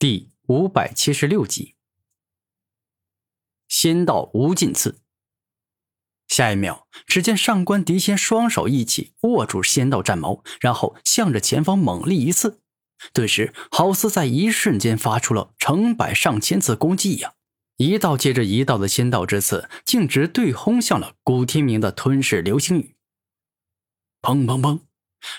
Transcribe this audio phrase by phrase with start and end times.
[0.00, 1.74] 第五百七十六集，
[3.68, 5.02] 仙道无尽刺。
[6.26, 12.62] 下一秒，只见上官迪仙双手一起握住仙道战矛，然后向着前方猛力一刺，
[13.12, 17.34] 顿时好似在一瞬间发出了成百上千次攻击一样，
[17.76, 22.96] 一道接着一道的仙道之刺，径直对轰向了古天明的吞噬流星雨。
[24.22, 24.80] 砰砰砰，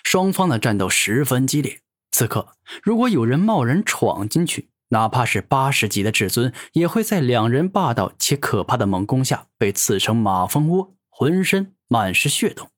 [0.03, 1.81] 双方的战斗十分激烈。
[2.11, 12.69] 此刻，如果有人贸然闯进去，哪怕是八十级的至尊，也会在两人霸道且可怕的猛攻下被刺成马蜂窝，浑身满是血洞。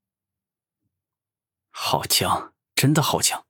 [1.71, 3.43] 好强，真的好强！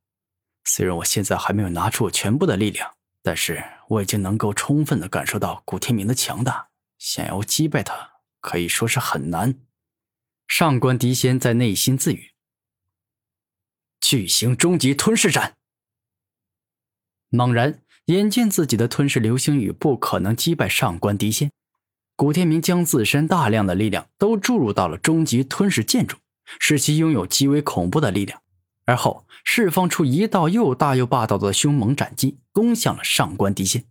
[0.64, 6.70] 虽然我现在还没有拿出我全部的力量，但是我已经能够充分的感受到古天明的强大。
[6.98, 9.60] 想要击败他，可以说是很难。
[10.48, 12.32] 上官迪仙在内心自语
[14.00, 15.58] ：“巨型终极吞噬斩。”
[17.36, 21.50] 猛然，眼见自己的吞噬流星雨不可能击败上官迪仙，
[22.16, 26.20] 古天明将自身大量的力量都注入到了终极吞噬剑中，
[26.60, 28.40] 使其拥有极为恐怖的力量。
[28.86, 33.84] 而后释放出一道又大又霸道的凶猛斩击，攻向了上官迪仙。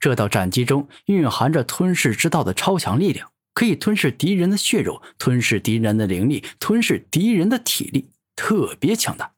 [0.00, 9.32] 这道斩击中蕴含着吞噬之道的超强力量，可以吞噬敌人的血肉，吞噬敌人的灵力，吞噬敌人的体力，特别强大。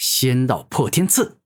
[0.00, 1.40] 仙道破天刺。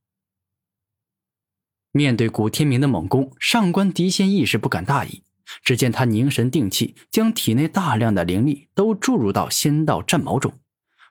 [1.90, 5.24] 面对古天明的猛攻，上官迪仙一时不敢大意。
[5.64, 10.60] 只见他凝神定气，将体内大量的灵力都注入到仙道战矛中，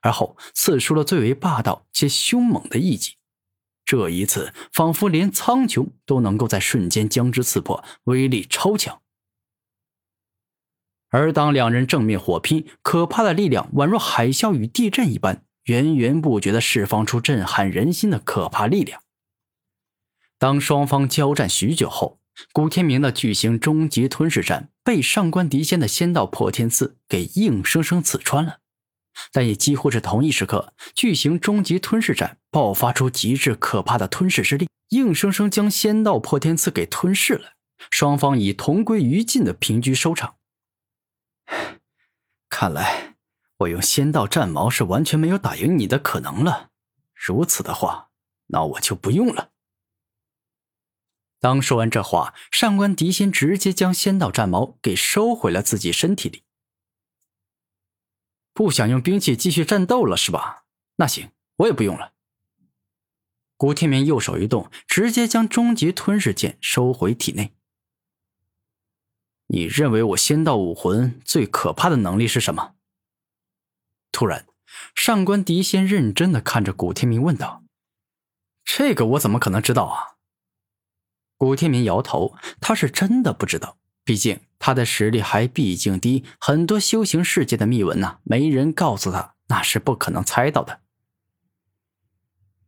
[0.02, 3.18] 而后刺出了最为霸道且凶猛的一击。
[3.84, 9.02] 这一次，仿佛连苍穹都能够在瞬间将之刺破，威力超强。
[11.10, 15.46] 而当两人正面火拼，可怕的力量宛若海啸与地震一般。
[15.66, 19.02] 源源不绝的释放出震撼人心的可怕力量。
[20.38, 22.20] 当双方交战许久后，
[22.52, 28.60] 古天明的巨型终极吞噬斩被上官迪仙的仙道破天刺给硬生生刺穿了。
[29.32, 37.54] 但也几乎是同一时刻，巨型终极吞噬斩爆发出极致可怕的吞噬之力，硬生生将仙道破天刺给吞噬了。
[37.92, 40.36] 双方以同归于尽的平局收场。
[42.50, 43.13] 看来。
[43.64, 46.72] 我用仙道战矛是完全没有打赢你的可能了。
[47.14, 48.10] 如此的话，
[48.48, 49.52] 那我就不用了。
[51.40, 56.44] 当说完这话，上官迪仙直接将仙道战矛给收回了自己身体里。
[58.54, 60.66] 不想用兵器继续战斗了是吧？
[60.96, 62.14] 那行，我也不用了。
[63.58, 67.54] 古天明右手一动，直接将终极吞噬剑收回体内。
[69.48, 72.76] 你认为我仙道武魂最可怕的能力是什么？
[74.14, 74.46] 突然，
[74.96, 77.64] 上官迪仙认真的看着古天明问道
[78.64, 80.18] ：“这个我怎么可能知道啊？”
[81.36, 90.82] 古天明摇头，他是真的不知道，毕竟他的实力还毕竟低，很多修行世界的秘闻呐，没人告诉他，那是不可能猜到的。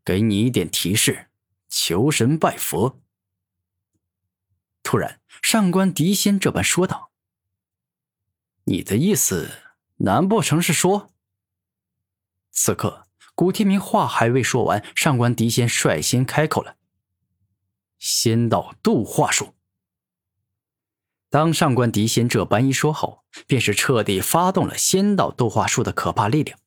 [0.03, 1.27] 给你一点提示，
[1.69, 2.99] 求神拜佛。
[4.81, 7.11] 突然，上官迪仙这般说道
[8.65, 9.51] ：“你的意思，
[9.97, 11.11] 难不成是说？”
[12.55, 13.05] 此刻，
[13.35, 16.77] 古天明话还未说完，上官迪仙率先开口了
[17.99, 19.53] ：“仙道度化术。”
[21.29, 26.57] 当上官迪仙这般一说后，便是彻底发动了仙道度化术的可怕力量。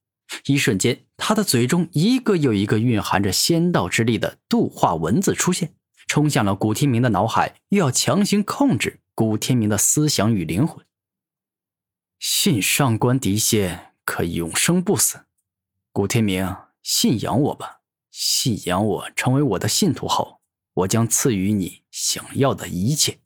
[0.44, 5.74] 一瞬间，他的嘴中一个又一个蕴含着仙道之力的度化文字出现，
[6.06, 10.84] 冲向了古天明的脑海，又要强行控制古天明的思想与灵魂。
[12.18, 15.27] 信上官迪仙可永生不死。
[15.98, 17.80] 古天明，信仰我吧！
[18.12, 20.40] 信仰我，成为我的信徒后，
[20.74, 23.18] 我将赐予你想要的一切，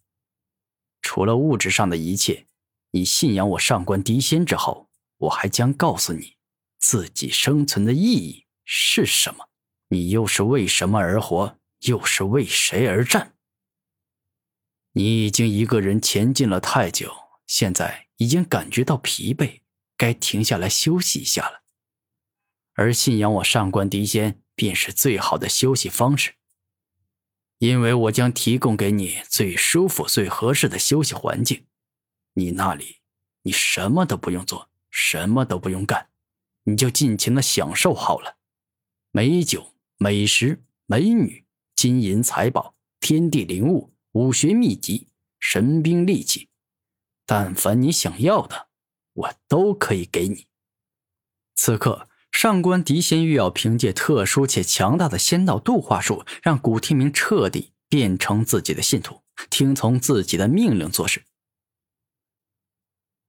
[1.03, 2.47] 除了物质上的一切。
[2.93, 4.89] 你信仰我上官迪仙之后，
[5.19, 6.39] 我还将告诉你，
[6.79, 9.51] 自己生存的意义是什么，
[9.89, 13.35] 你又是为什么而活，又是为谁而战。
[14.93, 17.13] 你已经一个人前进了太久，
[17.47, 19.61] 现在已经感觉到疲惫，
[19.99, 21.62] 该停下来休息一下了。
[22.75, 26.35] 而信仰我上官迪仙，便是最好的休息方式。
[27.59, 31.67] 因为我将提供给你最舒服、最合适的休息环境。
[32.35, 32.97] 你那里，
[33.43, 36.09] 你什么都不用做，什么都不用干，
[36.65, 38.39] 你就尽情的享受好了。
[39.11, 41.45] 美酒、美食、美女、
[41.77, 45.09] 金银财宝、天地灵物、武学秘籍、
[45.39, 46.49] 神兵利器，
[47.27, 48.69] 但凡你想要的，
[49.13, 50.47] 我都可以给你。
[51.55, 52.09] 此刻。
[52.33, 61.23] 上官狄仙欲要凭借特殊且强大的仙道度化术，让古天明彻底变成自己的信徒，听从自己的命令做事。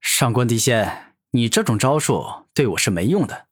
[0.02, 3.48] 上官狄仙，你这种招数对我是没用的。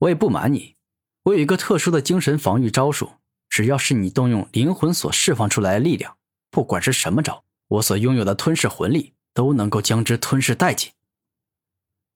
[0.00, 0.76] 我也不瞒你，
[1.24, 3.14] 我有一个特殊的精神防御招数，
[3.48, 6.16] 只要是你动用灵魂所释放出来的力量，
[6.50, 10.92] 不管是什么招，我所拥有的吞噬魂力都能够将之吞噬殆尽。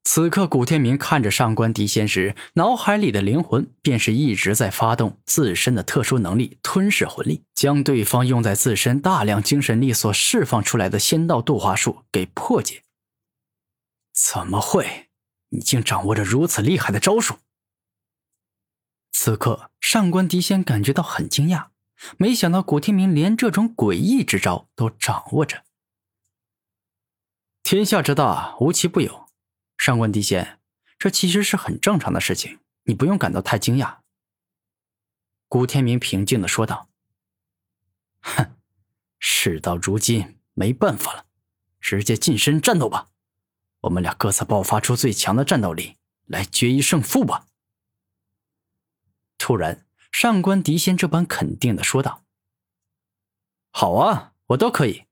[0.04, 12.82] 此刻，古天明看着上官迪仙时，脑海里的灵魂便是一直在发动自身的特殊能力——吞噬魂力，将对方用在自身大量精神力所释放出来的仙道度化术给破解。
[14.12, 15.08] 怎么会？
[15.50, 17.36] 你竟掌握着如此厉害的招数？
[19.12, 21.68] 此刻，上官迪仙感觉到很惊讶，
[22.18, 25.62] 没想到古天明连这种诡异之招都掌握着。
[27.62, 29.28] 天下之大，无奇不有。
[29.84, 30.60] 上官迪仙，
[30.96, 33.96] 这其实是很正常的事情，你不用感到太惊讶。”
[35.50, 36.88] 古天明平静的说道。
[38.22, 38.54] “哼，
[39.18, 41.26] 事到如今没办法了，
[41.80, 43.08] 直接近身战斗吧，
[43.80, 45.96] 我们俩各自爆发出最强的战斗力
[46.26, 47.48] 来决一胜负吧。”
[49.36, 52.22] 突然，上官迪仙这般肯定的说道
[53.74, 55.06] ：“好啊，我都可以。”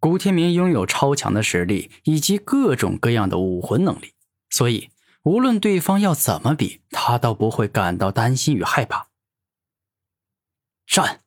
[0.00, 4.14] 古天明拥有超强的实力以及各种各样的武魂能力，
[4.48, 4.88] 所以
[5.24, 9.08] 无论对方要怎么比，他都不会感到担心与害怕。
[10.86, 11.20] 战！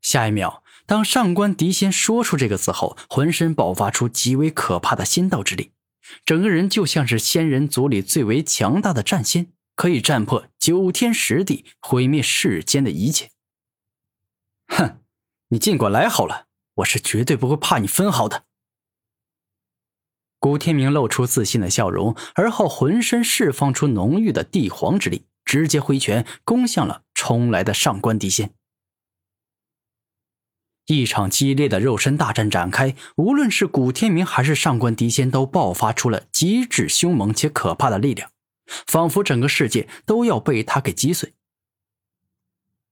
[0.00, 5.72] 下一秒，当上官迪仙说出这个字后，浑身爆发出极为可怕的仙道之力，
[6.24, 13.30] 整个人就像是仙人族里最为强大的战仙，可以战破九天十地，毁灭世间的一切。
[14.68, 15.02] 哼，
[15.48, 16.43] 你尽管来好了。
[16.76, 18.44] 我是绝对不会怕你分毫的。
[20.38, 28.52] 古天明露出自信的笑容，而后浑身释放出浓郁的帝皇之力，直接挥拳攻向了冲来的上官帝仙。
[30.86, 38.30] 一场激烈的肉身大战展开，无论是古天明还是上官帝仙，都爆发出了极致凶猛且可怕的力量，
[38.86, 41.32] 仿佛整个世界都要被他给击碎。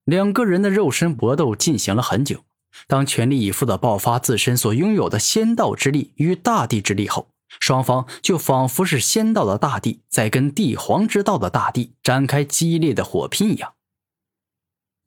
[0.05, 2.43] 两个人的肉身搏斗进行了很久。
[2.87, 7.29] 当全力以赴的爆发自身所拥有的仙道之力与大地之力后，
[7.59, 13.75] 双方就仿佛是仙道的大地在跟帝皇之道的大地展开激烈的火拼一样。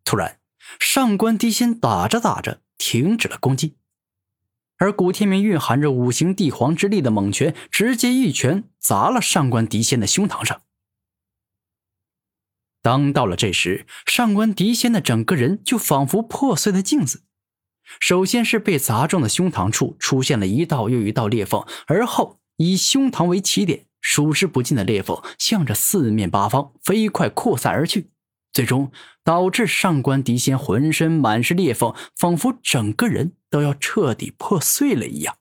[0.04, 0.38] 突然，
[0.78, 3.76] 上官帝仙打着打着停止了攻击，
[4.78, 10.62] 而古天明蕴含着五行帝皇之力的猛拳直接一拳砸了上官狄仙的胸膛上。
[12.80, 17.24] 当到了这时，上官狄仙的整个人就仿佛破碎的镜子。
[18.00, 28.10] 首先是被砸中的胸膛处出现了一道又一道裂缝，而后以胸膛为起点，数之不尽的裂缝向着四面八方飞快扩散而去，
[28.52, 28.90] 最终
[29.24, 35.36] 导致上官迪仙浑身满是裂缝，仿佛整个人都要彻底破碎了一样。